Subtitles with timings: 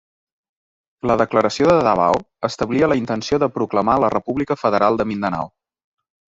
[1.11, 5.57] La declaració de Davao establia la intenció de proclamar la República Federal de Mindanao.